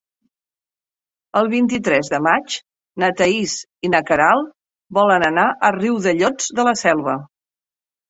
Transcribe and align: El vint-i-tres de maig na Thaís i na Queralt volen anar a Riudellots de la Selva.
El 1.41 1.49
vint-i-tres 1.51 2.09
de 2.13 2.21
maig 2.29 2.57
na 3.05 3.11
Thaís 3.21 3.55
i 3.61 3.93
na 3.97 4.03
Queralt 4.11 4.53
volen 5.03 5.29
anar 5.31 5.49
a 5.71 5.75
Riudellots 5.81 6.53
de 6.63 6.71
la 6.73 6.79
Selva. 6.87 7.21